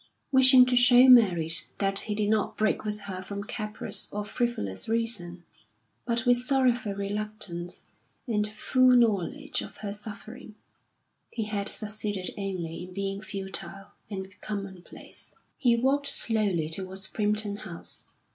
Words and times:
Wishing 0.31 0.65
to 0.65 0.75
show 0.75 1.07
Mary 1.07 1.51
that 1.77 1.99
he 1.99 2.15
did 2.15 2.31
not 2.31 2.57
break 2.57 2.83
with 2.83 3.01
her 3.01 3.21
from 3.21 3.43
caprice 3.43 4.09
or 4.11 4.25
frivolous 4.25 4.89
reason, 4.89 5.43
but 6.05 6.25
with 6.25 6.37
sorrowful 6.37 6.95
reluctance, 6.95 7.85
and 8.27 8.49
full 8.49 8.95
knowledge 8.95 9.61
of 9.61 9.77
her 9.77 9.93
suffering, 9.93 10.55
he 11.29 11.43
had 11.43 11.69
succeeded 11.69 12.31
only 12.35 12.81
in 12.85 12.95
being 12.95 13.21
futile 13.21 13.93
and 14.09 14.41
commonplace. 14.41 15.35
He 15.55 15.75
walked 15.75 16.07
slowly 16.07 16.67
towards 16.67 17.05
Primpton 17.05 17.57
House. 17.59 18.05